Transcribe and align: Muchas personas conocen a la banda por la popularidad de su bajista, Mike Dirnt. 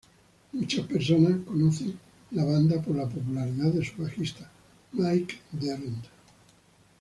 Muchas 0.53 0.87
personas 0.87 1.41
conocen 1.45 1.91
a 2.31 2.35
la 2.37 2.43
banda 2.43 2.81
por 2.81 2.95
la 2.95 3.07
popularidad 3.07 3.71
de 3.71 3.85
su 3.85 4.01
bajista, 4.01 4.49
Mike 4.93 5.35
Dirnt. 5.51 6.05